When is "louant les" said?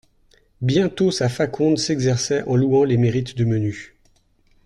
2.55-2.97